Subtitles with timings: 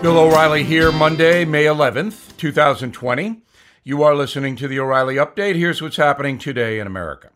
[0.00, 3.42] Bill O'Reilly here, Monday, May 11th, 2020.
[3.82, 5.56] You are listening to the O'Reilly Update.
[5.56, 7.30] Here's what's happening today in America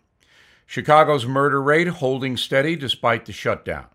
[0.65, 3.87] Chicago's murder rate holding steady despite the shutdown.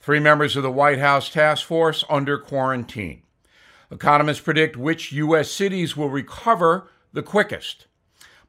[0.00, 3.24] Three members of the White House task force under quarantine.
[3.90, 5.50] Economists predict which U.S.
[5.50, 7.88] cities will recover the quickest.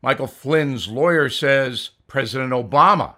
[0.01, 3.15] Michael Flynn's lawyer says President Obama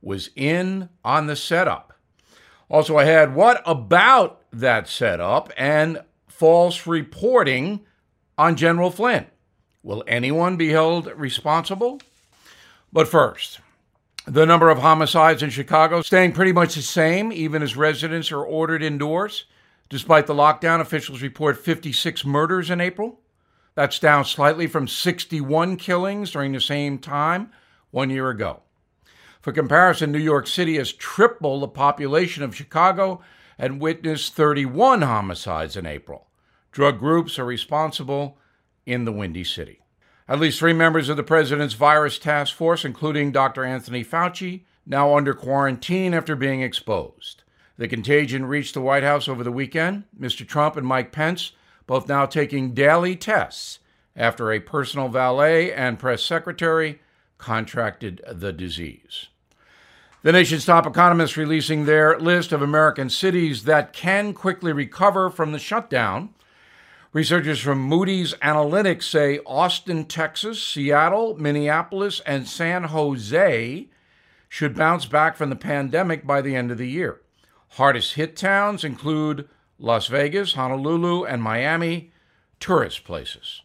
[0.00, 1.94] was in on the setup.
[2.70, 7.80] Also, I had what about that setup and false reporting
[8.38, 9.26] on General Flynn.
[9.82, 12.00] Will anyone be held responsible?
[12.92, 13.60] But first,
[14.26, 18.44] the number of homicides in Chicago staying pretty much the same, even as residents are
[18.44, 19.46] ordered indoors.
[19.88, 23.20] Despite the lockdown, officials report 56 murders in April.
[23.74, 27.50] That's down slightly from 61 killings during the same time
[27.90, 28.62] one year ago.
[29.40, 33.22] For comparison, New York City has triple the population of Chicago
[33.58, 36.28] and witnessed 31 homicides in April.
[36.72, 38.36] Drug groups are responsible
[38.84, 39.80] in the Windy City.
[40.28, 43.64] At least three members of the president's virus task force, including Dr.
[43.64, 47.42] Anthony Fauci, now under quarantine after being exposed.
[47.78, 50.04] The contagion reached the White House over the weekend.
[50.18, 50.46] Mr.
[50.46, 51.52] Trump and Mike Pence
[51.86, 53.80] both now taking daily tests
[54.14, 57.00] after a personal valet and press secretary
[57.36, 59.28] contracted the disease.
[60.22, 65.52] The nation's top economists releasing their list of American cities that can quickly recover from
[65.52, 66.34] the shutdown.
[67.14, 73.88] Researchers from Moody's Analytics say Austin, Texas, Seattle, Minneapolis, and San Jose
[74.50, 77.22] should bounce back from the pandemic by the end of the year.
[77.70, 79.48] Hardest hit towns include
[79.78, 82.12] Las Vegas, Honolulu, and Miami,
[82.58, 83.62] tourist places.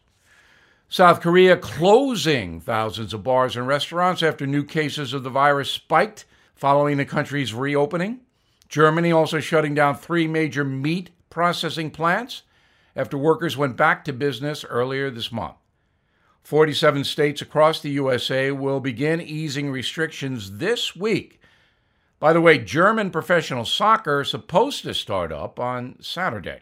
[0.87, 6.23] South Korea closing thousands of bars and restaurants after new cases of the virus spiked
[6.55, 8.21] following the country's reopening.
[8.67, 12.43] Germany also shutting down three major meat processing plants
[12.95, 15.55] after workers went back to business earlier this month.
[16.43, 21.41] 47 states across the USA will begin easing restrictions this week.
[22.19, 26.61] By the way, German professional soccer is supposed to start up on Saturday.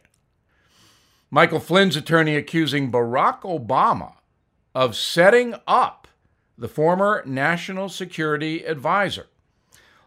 [1.30, 4.14] Michael Flynn's attorney accusing Barack Obama
[4.74, 6.08] of setting up
[6.58, 9.28] the former national security advisor.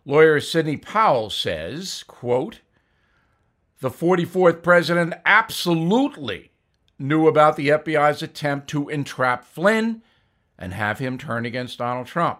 [0.08, 2.60] Lawyer Sidney Powell says, quote,
[3.80, 6.52] the 44th president absolutely
[6.96, 10.02] knew about the FBI's attempt to entrap Flynn
[10.56, 12.38] and have him turn against Donald Trump.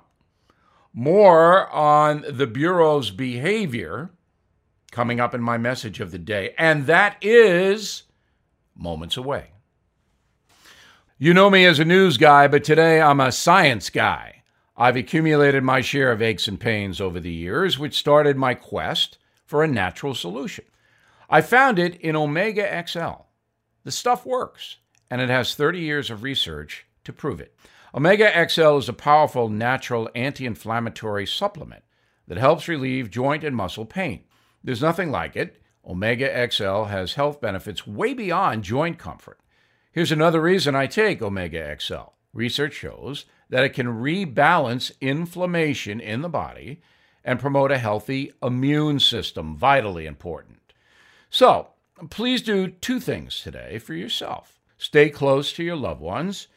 [0.94, 4.10] More on the Bureau's behavior
[4.92, 8.04] coming up in my message of the day, and that is
[8.76, 9.50] moments away.
[11.18, 14.35] You know me as a news guy, but today I'm a science guy.
[14.78, 19.16] I've accumulated my share of aches and pains over the years, which started my quest
[19.46, 20.64] for a natural solution.
[21.30, 23.24] I found it in Omega XL.
[23.84, 24.76] The stuff works,
[25.10, 27.56] and it has 30 years of research to prove it.
[27.94, 31.82] Omega XL is a powerful natural anti inflammatory supplement
[32.28, 34.24] that helps relieve joint and muscle pain.
[34.62, 35.62] There's nothing like it.
[35.86, 39.40] Omega XL has health benefits way beyond joint comfort.
[39.92, 42.12] Here's another reason I take Omega XL.
[42.34, 46.80] Research shows that it can rebalance inflammation in the body
[47.24, 50.72] and promote a healthy immune system, vitally important.
[51.30, 51.68] So,
[52.10, 54.60] please do two things today for yourself.
[54.78, 56.48] Stay close to your loved ones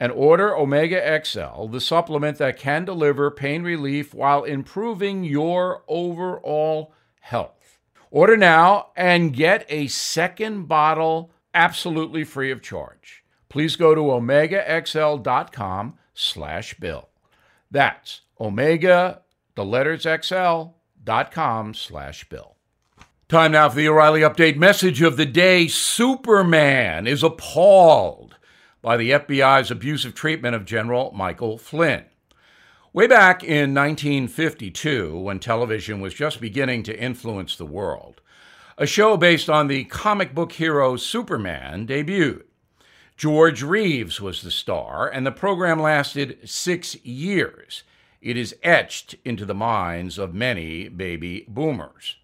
[0.00, 6.94] and order Omega XL, the supplement that can deliver pain relief while improving your overall
[7.20, 7.78] health.
[8.10, 13.24] Order now and get a second bottle absolutely free of charge.
[13.48, 17.08] Please go to omegaxl.com slash bill.
[17.70, 19.22] That's omega,
[19.54, 20.70] the letters XL,
[21.04, 22.56] dot com slash bill.
[23.28, 25.68] Time now for the O'Reilly Update message of the day.
[25.68, 28.36] Superman is appalled
[28.82, 32.04] by the FBI's abusive treatment of General Michael Flynn.
[32.92, 38.22] Way back in 1952, when television was just beginning to influence the world,
[38.78, 42.47] a show based on the comic book hero Superman debuted.
[43.18, 47.82] George Reeves was the star, and the program lasted six years.
[48.22, 52.14] It is etched into the minds of many baby boomers.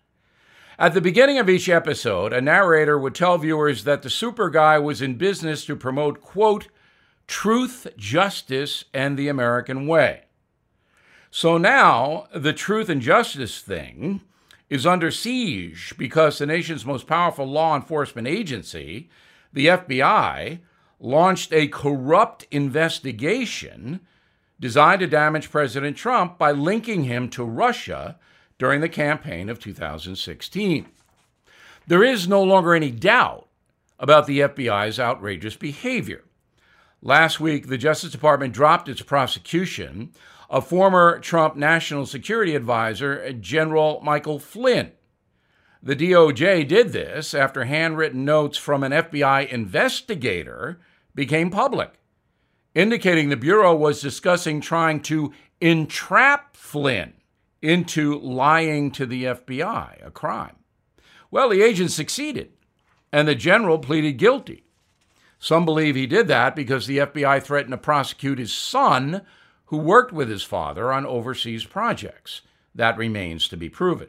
[0.79, 4.79] At the beginning of each episode, a narrator would tell viewers that the super guy
[4.79, 6.69] was in business to promote, quote,
[7.27, 10.27] truth, justice, and the American way.
[11.29, 14.21] So now the truth and justice thing
[14.71, 19.11] is under siege because the nation's most powerful law enforcement agency,
[19.53, 20.61] the FBI,
[20.99, 24.01] launched a corrupt investigation
[24.61, 28.19] designed to damage President Trump by linking him to Russia
[28.59, 30.87] during the campaign of 2016.
[31.87, 33.49] There is no longer any doubt
[33.99, 36.25] about the FBI's outrageous behavior.
[37.03, 40.13] Last week, the Justice Department dropped its prosecution
[40.49, 44.93] of former Trump National Security Advisor General Michael Flynn.
[45.85, 50.81] The DOJ did this after handwritten notes from an FBI investigator
[51.15, 51.93] became public,
[52.75, 57.13] indicating the Bureau was discussing trying to entrap Flynn
[57.61, 60.57] into lying to the FBI, a crime.
[61.31, 62.53] Well, the agent succeeded,
[63.13, 64.65] and the general pleaded guilty.
[65.39, 69.21] Some believe he did that because the FBI threatened to prosecute his son,
[69.67, 72.41] who worked with his father on overseas projects.
[72.75, 74.09] That remains to be proven.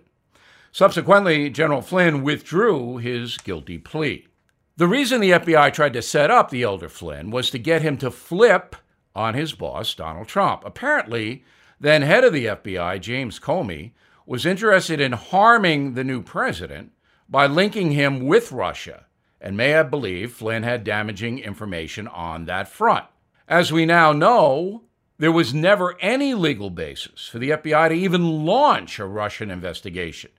[0.76, 4.28] Subsequently, General Flynn withdrew his guilty plea.
[4.76, 7.98] The reason the FBI tried to set up the elder Flynn was to get him
[8.00, 8.76] to flip
[9.16, 10.64] on his boss, Donald Trump.
[10.66, 11.46] Apparently,
[11.80, 13.94] then head of the FBI, James Comey,
[14.26, 16.92] was interested in harming the new president
[17.30, 19.06] by linking him with Russia
[19.40, 23.06] and may have believed Flynn had damaging information on that front.
[23.48, 24.84] As we now know,
[25.20, 30.32] there was never any legal basis for the FBI to even launch a Russian investigation,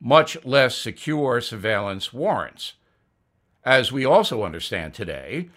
[0.00, 2.74] much less secure surveillance warrants.
[3.64, 5.50] As we also understand today,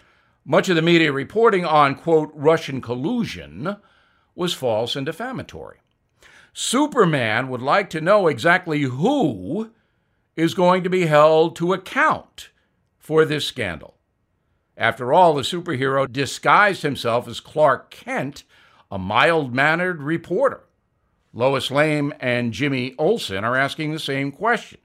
[0.44, 3.76] much of the media reporting on, quote, Russian collusion
[4.34, 5.78] was false and defamatory.
[6.52, 9.70] Superman would like to know exactly who
[10.34, 12.50] is going to be held to account
[12.98, 13.96] for this scandal.
[14.76, 18.44] After all, the superhero disguised himself as Clark Kent,
[18.90, 20.64] a mild mannered reporter.
[21.32, 24.80] Lois Lane and Jimmy Olsen are asking the same question.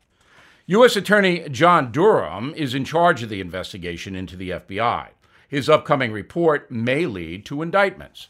[0.67, 0.95] U.S.
[0.95, 5.09] Attorney John Durham is in charge of the investigation into the FBI.
[5.47, 8.29] His upcoming report may lead to indictments.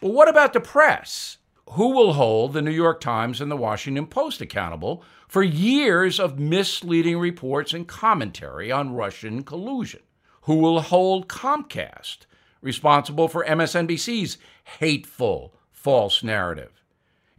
[0.00, 1.38] But what about the press?
[1.72, 6.38] Who will hold the New York Times and the Washington Post accountable for years of
[6.38, 10.00] misleading reports and commentary on Russian collusion?
[10.42, 12.20] Who will hold Comcast
[12.62, 14.38] responsible for MSNBC's
[14.78, 16.79] hateful false narrative?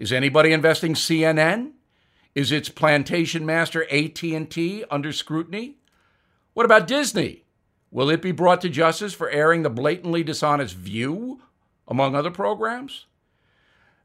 [0.01, 1.73] Is anybody investing CNN?
[2.33, 5.75] Is its plantation master AT&T under scrutiny?
[6.55, 7.43] What about Disney?
[7.91, 11.41] Will it be brought to justice for airing the blatantly dishonest View
[11.87, 13.05] among other programs?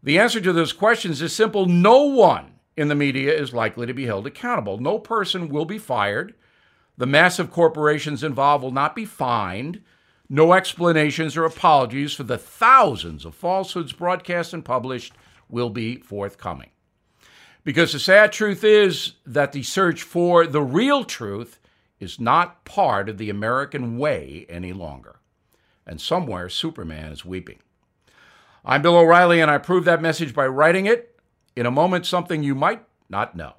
[0.02, 3.94] The answer to those questions is simple no one in the media is likely to
[3.94, 4.76] be held accountable.
[4.76, 6.34] No person will be fired.
[6.98, 9.80] The massive corporations involved will not be fined.
[10.28, 15.14] No explanations or apologies for the thousands of falsehoods broadcast and published
[15.48, 16.70] will be forthcoming.
[17.64, 21.58] Because the sad truth is that the search for the real truth
[21.98, 25.16] is not part of the American way any longer.
[25.86, 27.58] And somewhere Superman is weeping.
[28.64, 31.18] I'm Bill O'Reilly, and I prove that message by writing it.
[31.54, 33.54] In a moment, something you might not know.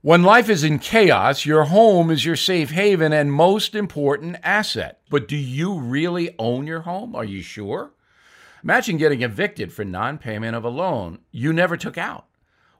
[0.00, 5.00] When life is in chaos, your home is your safe haven and most important asset.
[5.10, 7.16] But do you really own your home?
[7.16, 7.90] Are you sure?
[8.62, 12.26] Imagine getting evicted for non payment of a loan you never took out.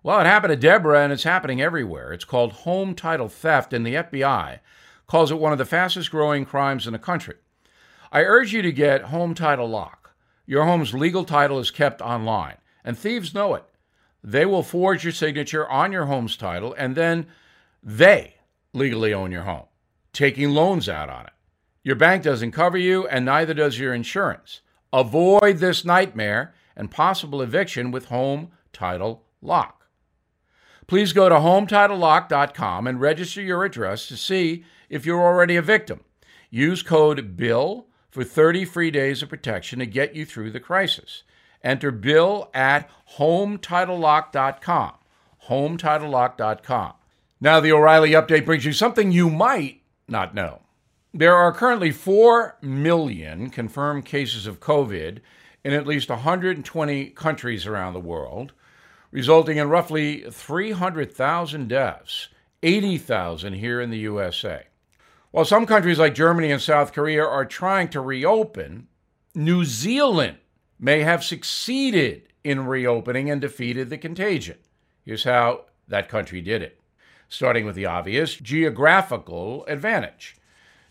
[0.03, 2.13] Well, it happened to Deborah, and it's happening everywhere.
[2.13, 4.61] It's called home title theft, and the FBI
[5.07, 7.37] calls it one of the fastest growing crimes in the country.
[8.13, 10.15] I urge you to get Home Title Lock.
[10.47, 13.65] Your home's legal title is kept online, and thieves know it.
[14.23, 17.27] They will forge your signature on your home's title, and then
[17.83, 18.37] they
[18.73, 19.67] legally own your home,
[20.13, 21.33] taking loans out on it.
[21.83, 24.63] Your bank doesn't cover you, and neither does your insurance.
[24.93, 29.87] Avoid this nightmare and possible eviction with Home Title Lock.
[30.87, 36.01] Please go to HometitleLock.com and register your address to see if you're already a victim.
[36.51, 41.25] Use code BILL for 30 free days of protection to get you through the crisis.
[41.63, 44.93] Enter bill at hometitlelock.com.
[45.49, 46.93] Hometitlelock.com.
[47.41, 50.63] Now, the O'Reilly update brings you something you might not know.
[51.15, 55.21] There are currently 4 million confirmed cases of COVID
[55.65, 58.53] in at least 120 countries around the world,
[59.11, 62.29] resulting in roughly 300,000 deaths,
[62.63, 64.65] 80,000 here in the USA.
[65.31, 68.89] While some countries like Germany and South Korea are trying to reopen,
[69.35, 70.37] New Zealand
[70.79, 74.59] may have succeeded in reopening and defeated the contagion.
[75.07, 76.81] Here's how that country did it.
[77.31, 80.38] Starting with the obvious geographical advantage.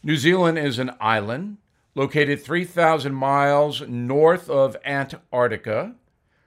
[0.07, 1.57] New Zealand is an island
[1.93, 5.95] located 3,000 miles north of Antarctica,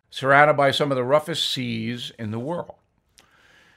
[0.09, 2.77] surrounded by some of the roughest seas in the world.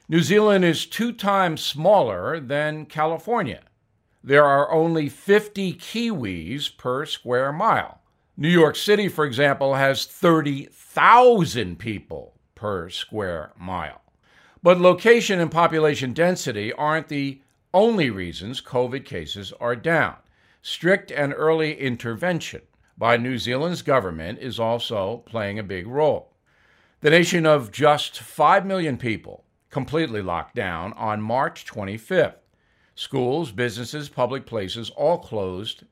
[0.08, 3.64] New Zealand is two times smaller than California
[4.24, 8.00] there are only 50 Kiwis per square mile.
[8.38, 14.02] New York City, for example, has 30,000 people per square mile.
[14.64, 17.42] But location and population density aren't the
[17.74, 20.16] only reasons COVID cases are down.
[20.62, 22.62] Strict and early intervention
[22.98, 26.34] by New Zealand's government is also playing a big role.
[27.02, 32.36] The nation of just 5 million people completely locked down on March 25th.
[32.96, 35.84] Schools, businesses, public places all closed.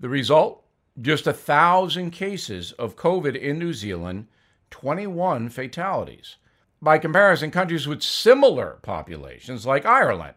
[0.00, 0.64] The result?
[1.00, 4.26] Just a thousand cases of COVID in New Zealand,
[4.70, 6.36] 21 fatalities.
[6.80, 10.34] By comparison, countries with similar populations, like Ireland,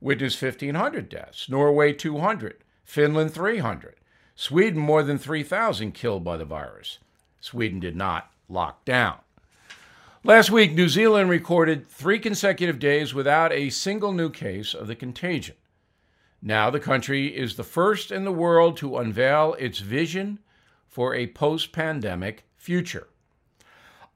[0.00, 3.96] witnessed 1,500 deaths, Norway 200, Finland 300,
[4.34, 6.98] Sweden more than 3,000 killed by the virus.
[7.40, 9.18] Sweden did not lock down.
[10.24, 14.96] Last week, New Zealand recorded three consecutive days without a single new case of the
[14.96, 15.56] contagion.
[16.42, 20.38] Now, the country is the first in the world to unveil its vision
[20.86, 23.08] for a post pandemic future.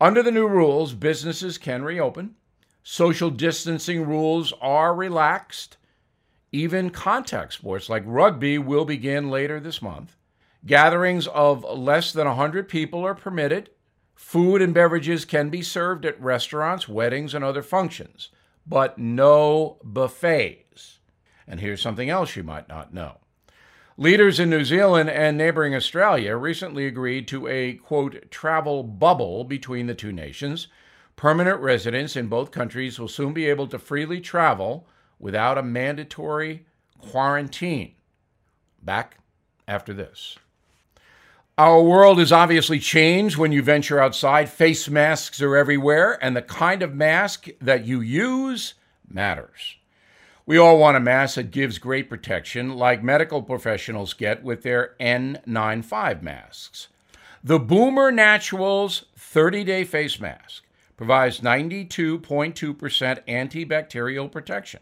[0.01, 2.35] Under the new rules, businesses can reopen,
[2.83, 5.77] social distancing rules are relaxed,
[6.51, 10.17] even contact sports like rugby will begin later this month.
[10.65, 13.71] Gatherings of less than 100 people are permitted
[14.23, 18.31] Food and beverages can be served at restaurants, weddings, and other functions,
[18.65, 21.01] but no buffets.
[21.47, 23.19] And here's something else you might not know.
[23.99, 29.87] Leaders in New Zealand and neighboring Australia recently agreed to a, quote, travel bubble between
[29.87, 30.69] the two nations.
[31.23, 34.89] Permanent residents in both countries will soon be able to freely travel
[35.21, 36.67] without a mandatory
[36.99, 37.95] quarantine.
[38.83, 39.19] Back
[39.69, 40.37] after this.
[41.57, 44.49] Our world has obviously changed when you venture outside.
[44.49, 48.75] Face masks are everywhere, and the kind of mask that you use
[49.09, 49.77] matters.
[50.45, 54.97] We all want a mask that gives great protection, like medical professionals get with their
[54.99, 56.89] N95 masks.
[57.45, 60.65] The Boomer Naturals 30 day face mask
[60.97, 62.55] provides 92.2%
[63.27, 64.81] antibacterial protection.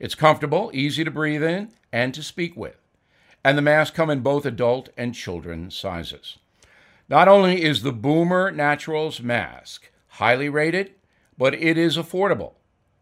[0.00, 2.76] It's comfortable, easy to breathe in, and to speak with
[3.44, 6.38] and the masks come in both adult and children sizes.
[7.08, 10.92] Not only is the Boomer Naturals mask highly rated,
[11.36, 12.54] but it is affordable,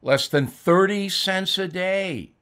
[0.02, 2.32] less than 30 cents a day.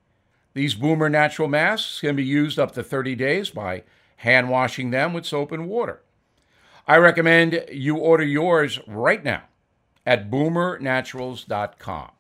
[0.55, 3.83] These Boomer Natural masks can be used up to 30 days by
[4.17, 6.01] hand washing them with soap and water.
[6.87, 9.43] I recommend you order yours right now
[10.07, 12.11] at boomernaturals.com.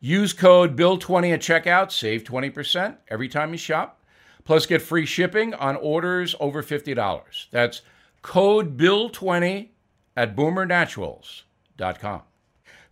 [0.00, 4.00] Use code BILL20 at checkout, save 20% every time you shop.
[4.44, 7.46] Plus, get free shipping on orders over $50.
[7.50, 7.82] That's
[8.22, 9.68] code BILL20
[10.16, 12.22] at boomernaturals.com.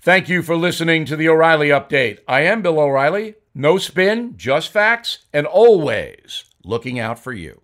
[0.00, 2.20] Thank you for listening to the O'Reilly Update.
[2.28, 3.34] I am Bill O'Reilly.
[3.54, 7.62] No spin, just facts, and always looking out for you.